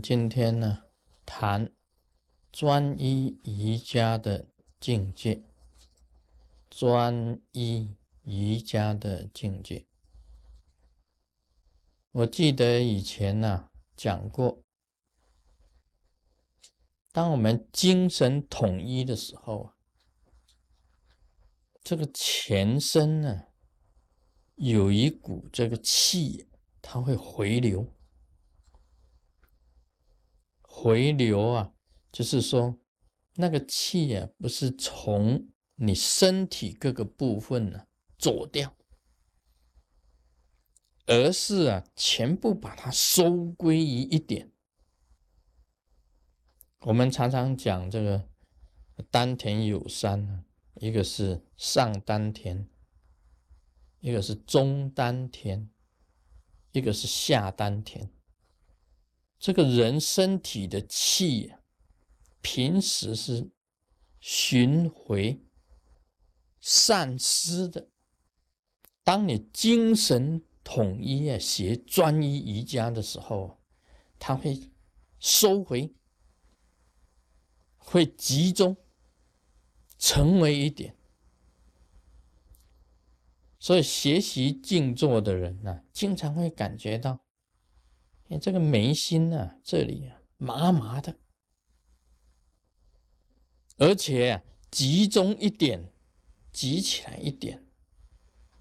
[0.00, 0.84] 今天呢，
[1.26, 1.72] 谈
[2.52, 4.48] 专一瑜伽的
[4.80, 5.42] 境界，
[6.70, 9.86] 专一瑜伽的境界。
[12.12, 14.62] 我记得以前呢讲过，
[17.12, 19.74] 当我们精神统一的时候啊，
[21.82, 23.44] 这个全身呢
[24.56, 26.48] 有一股这个气，
[26.80, 27.94] 它会回流。
[30.80, 31.72] 回流啊，
[32.12, 32.78] 就是说，
[33.34, 38.76] 那个气啊，不是从你身体各个部分呢走掉，
[41.06, 44.52] 而是啊，全部把它收归于一点。
[46.82, 48.28] 我们常常讲这个
[49.10, 52.68] 丹田有三，一个是上丹田，
[53.98, 55.68] 一个是中丹田，
[56.70, 58.08] 一个是下丹田。
[59.38, 61.54] 这个人身体的气，
[62.42, 63.50] 平时是
[64.18, 65.40] 巡回
[66.60, 67.88] 散失的。
[69.04, 73.58] 当你精神统一啊，学专一瑜伽的时候，
[74.18, 74.70] 它会
[75.20, 75.94] 收回，
[77.76, 78.76] 会集中，
[79.98, 80.96] 成为一点。
[83.60, 87.20] 所以学习静坐的人呢，经常会感觉到。
[88.30, 91.16] 你这个眉心呢，这里啊麻麻的，
[93.78, 95.90] 而且集中一点，
[96.52, 97.64] 集起来一点，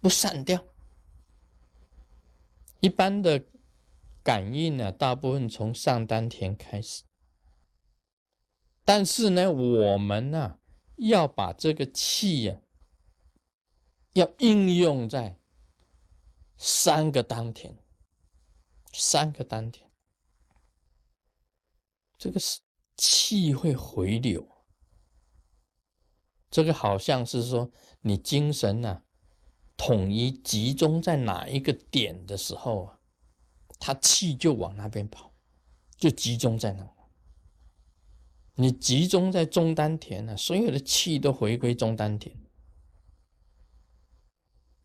[0.00, 0.64] 不散掉。
[2.78, 3.44] 一般的
[4.22, 7.02] 感应呢，大部分从上丹田开始，
[8.84, 10.60] 但是呢，我们呢
[10.96, 12.60] 要把这个气呀，
[14.12, 15.40] 要应用在
[16.56, 17.76] 三个丹田。
[18.98, 19.88] 三个丹田，
[22.18, 22.60] 这个是
[22.96, 24.48] 气会回流。
[26.50, 27.70] 这个好像是说，
[28.00, 29.02] 你精神啊
[29.76, 33.00] 统一集中在哪一个点的时候啊，
[33.78, 35.34] 它气就往那边跑，
[35.96, 36.88] 就集中在那。
[38.54, 42.45] 你集中在中丹田呢，所有的气都回归中丹田。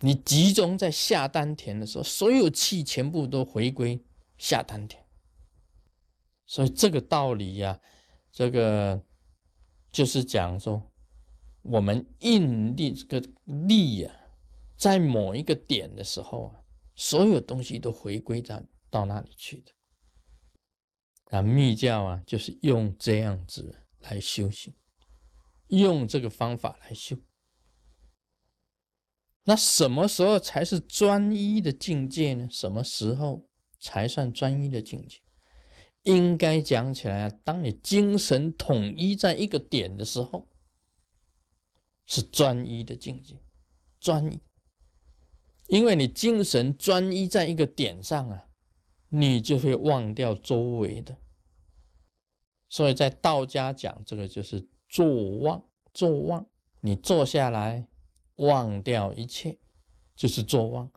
[0.00, 4.02] 你集中在下丹田的时候，所有气全部都回归
[4.38, 5.04] 下丹田。
[6.46, 7.80] 所以这个道理呀，
[8.32, 9.04] 这个
[9.92, 10.90] 就是讲说，
[11.62, 14.10] 我们印力这个力呀，
[14.76, 16.60] 在某一个点的时候啊，
[16.96, 19.72] 所有东西都回归到到那里去的。
[21.36, 24.74] 啊，密教啊，就是用这样子来修行，
[25.68, 27.16] 用这个方法来修。
[29.44, 32.48] 那什么时候才是专一的境界呢？
[32.50, 35.18] 什么时候才算专一的境界？
[36.02, 40.48] 应该讲起来，当你精神统一在一个点的时候，
[42.06, 43.38] 是专一的境界。
[43.98, 44.40] 专一，
[45.68, 48.48] 因为你精神专一在一个点上啊，
[49.08, 51.16] 你就会忘掉周围的。
[52.68, 55.62] 所以在道家讲，这个就是坐忘，
[55.92, 56.46] 坐忘，
[56.80, 57.88] 你坐下来。
[58.40, 59.58] 忘掉一切，
[60.14, 60.90] 就是作忘。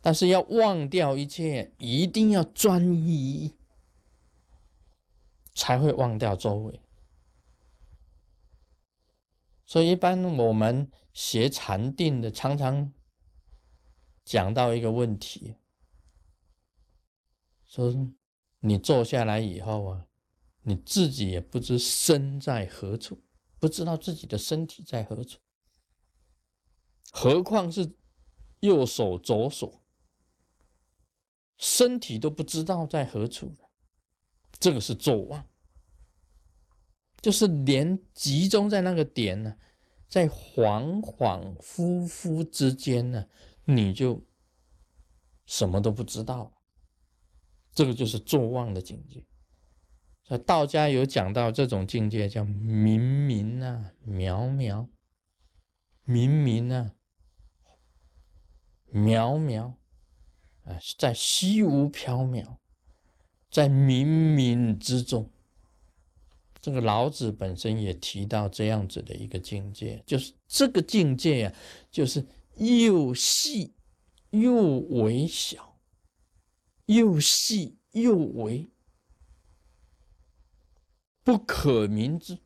[0.00, 3.54] 但是要忘掉一切，一定要专一，
[5.54, 6.80] 才会忘掉周围。
[9.64, 12.92] 所以，一般我们学禅定的，常常
[14.24, 15.56] 讲到一个问题：
[17.64, 17.94] 说
[18.60, 20.06] 你坐下来以后啊，
[20.62, 23.18] 你自己也不知身在何处，
[23.58, 25.38] 不知道自己的身体在何处。
[27.10, 27.94] 何况是
[28.60, 29.82] 右手、左手，
[31.58, 33.54] 身体都不知道在何处
[34.58, 35.46] 这个是坐忘，
[37.20, 39.56] 就是连集中在那个点呢，
[40.08, 43.26] 在恍恍惚惚之间呢，
[43.64, 44.26] 你就
[45.46, 46.52] 什么都不知道。
[47.74, 49.26] 这个就是坐忘的境界。
[50.26, 54.88] 在道家有讲到这种境界叫明明啊，渺渺，
[56.04, 56.94] 明明啊。
[58.94, 59.74] 渺渺，
[60.62, 62.58] 啊，在虚无缥缈，
[63.50, 65.28] 在冥冥之中。
[66.60, 71.54] 这个老子本身也提到这样子的一个境界，就是这个境界啊，
[71.90, 72.24] 就是
[72.54, 73.74] 又细
[74.30, 75.76] 又微小，
[76.86, 78.70] 又细又微，
[81.22, 82.38] 不可名之，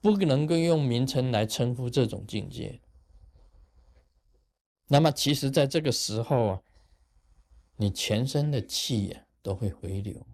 [0.00, 2.80] 不能够用名称来称呼这种境界。
[4.88, 6.62] 那么，其实，在这个时候啊，
[7.76, 10.26] 你全身的气呀都会回流，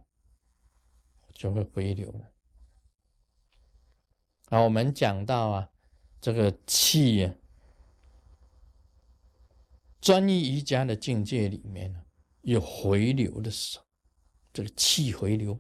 [1.33, 2.31] 就会回流了。
[4.51, 5.71] 啊，我们讲到啊，
[6.21, 7.35] 这个气呀，
[10.01, 12.05] 专一瑜伽的境界里面呢，
[12.43, 13.85] 有回流的时候，
[14.53, 15.59] 这个气回流。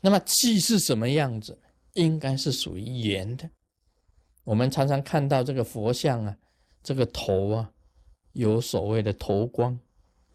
[0.00, 1.60] 那么气是什么样子？
[1.94, 3.50] 应该是属于圆的。
[4.44, 6.38] 我们常常看到这个佛像啊，
[6.88, 7.70] 这个头啊，
[8.32, 9.78] 有所谓的头光，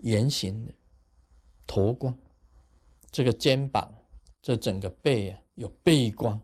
[0.02, 0.72] 圆形的
[1.66, 2.16] 头光。
[3.10, 3.92] 这个肩膀，
[4.40, 6.40] 这整个背啊，有背光，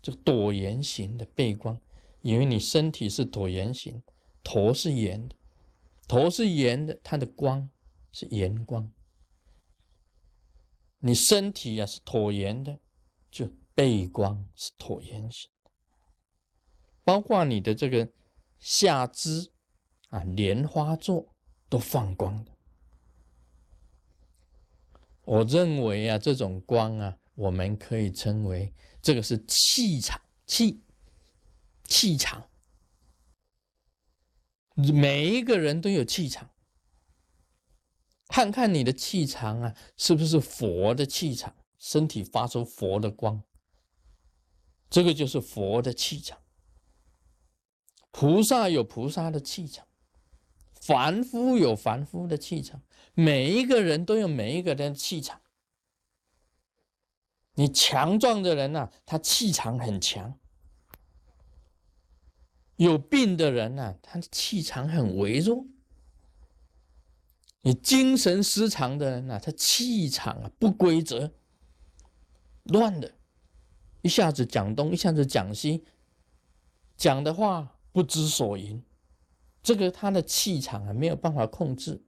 [0.00, 1.76] 这个椭圆形的背光。
[2.22, 4.00] 因为你身体是椭圆形，
[4.44, 5.34] 头是圆的，
[6.06, 7.68] 头是圆的，它的光
[8.12, 8.88] 是圆光。
[11.00, 12.78] 你身体啊是椭圆的，
[13.32, 15.50] 就背光是椭圆形。
[17.02, 18.08] 包括你的这个
[18.64, 19.52] 下肢
[20.08, 21.34] 啊，莲花座
[21.68, 22.52] 都放光的。
[25.24, 28.72] 我认为啊，这种光啊，我们可以称为
[29.02, 30.82] 这个是气场，气
[31.84, 32.48] 气场。
[34.76, 36.48] 每一个人都有气场，
[38.28, 41.54] 看看你的气场啊，是不是佛的气场？
[41.78, 43.42] 身体发出佛的光，
[44.88, 46.38] 这个就是佛的气场。
[48.16, 49.84] 菩萨有菩萨的气场，
[50.80, 52.80] 凡夫有凡夫的气场，
[53.12, 55.40] 每一个人都有每一个人的气场。
[57.54, 60.38] 你强壮的人呐，他气场很强；
[62.76, 65.66] 有病的人呐，他的气场很微弱。
[67.62, 71.32] 你精神失常的人呐，他气场啊不规则，
[72.62, 73.16] 乱的，
[74.02, 75.84] 一下子讲东，一下子讲西，
[76.96, 77.72] 讲的话。
[77.94, 78.84] 不知所云，
[79.62, 82.04] 这个他的气场啊没有办法控制。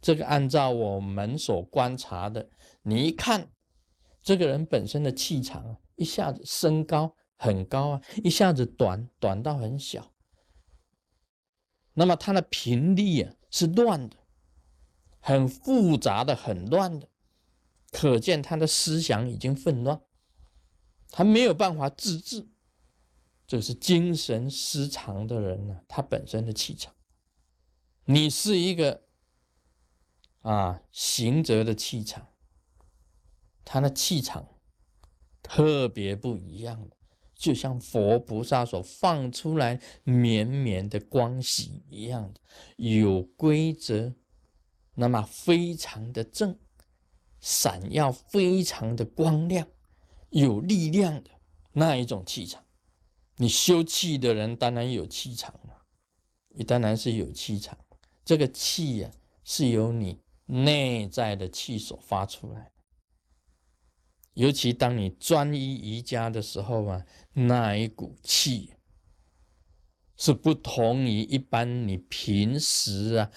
[0.00, 2.48] 这个按照我们所观察的，
[2.82, 3.50] 你一看
[4.22, 10.12] 这个人本身的气场啊，一下子升高很高啊，一下子短短到很小。
[11.94, 14.16] 那么他的频率啊是乱的，
[15.18, 17.08] 很复杂的，很乱的，
[17.90, 20.00] 可见他的思想已经混乱，
[21.10, 22.48] 他没有办法自制。
[23.52, 26.94] 就是精神失常的人呢，他本身的气场。
[28.06, 29.02] 你是一个
[30.40, 32.28] 啊行者的气场，
[33.62, 34.48] 他的气场
[35.42, 36.88] 特别不一样，
[37.34, 42.40] 就像佛菩萨所放出来绵绵的光喜一样的，
[42.76, 44.14] 有规则，
[44.94, 46.58] 那么非常的正，
[47.38, 49.68] 闪耀非常的光亮，
[50.30, 51.28] 有力量的
[51.72, 52.64] 那一种气场。
[53.36, 55.84] 你修气的人当然有气场了，
[56.50, 57.78] 你当然是有气场。
[58.24, 59.10] 这个气呀，
[59.42, 62.70] 是由你内在的气所发出来。
[64.34, 68.74] 尤其当你专一瑜伽的时候啊，那一股气
[70.16, 73.30] 是不同于一般你平时啊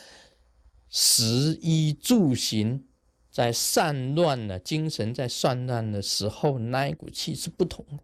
[0.88, 2.88] 食衣住行
[3.30, 8.03] 在散乱的精神在散乱的时候，那一股气是不同的。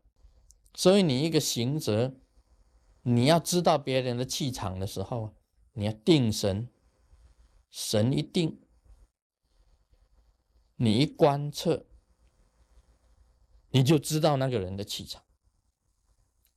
[0.74, 2.16] 所以，你一个行者，
[3.04, 5.36] 你要知道别人的气场的时候，
[5.74, 6.70] 你要定神，
[7.70, 8.62] 神一定，
[10.78, 11.86] 你一观测，
[13.72, 15.24] 你就知道那个人的气场。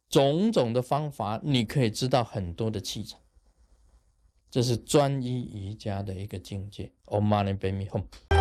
[0.09, 3.21] 种种的方法，你可以知道很多的气场。
[4.49, 6.93] 这是专一瑜伽的一个境界。
[7.07, 8.34] Om Mani Padme Hum。